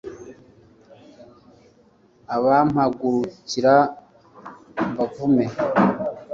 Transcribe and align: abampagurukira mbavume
abampagurukira 2.35 3.73
mbavume 4.89 5.45